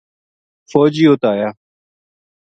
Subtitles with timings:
[0.69, 1.49] فوجی اُت آیا